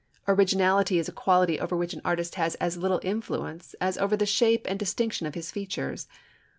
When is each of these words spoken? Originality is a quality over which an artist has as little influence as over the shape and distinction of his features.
Originality 0.27 0.97
is 0.97 1.07
a 1.07 1.11
quality 1.11 1.59
over 1.59 1.77
which 1.77 1.93
an 1.93 2.01
artist 2.03 2.33
has 2.33 2.55
as 2.55 2.75
little 2.75 2.99
influence 3.03 3.75
as 3.79 3.99
over 3.99 4.17
the 4.17 4.25
shape 4.25 4.65
and 4.67 4.79
distinction 4.79 5.27
of 5.27 5.35
his 5.35 5.51
features. 5.51 6.07